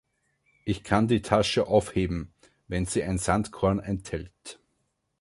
Ich 0.65 0.83
kann 0.83 1.07
die 1.07 1.21
Tasche 1.21 1.67
aufheben, 1.67 2.33
wenn 2.67 2.87
sie 2.87 3.03
ein 3.03 3.19
Sandkorn 3.19 3.77
enthält. 3.77 4.59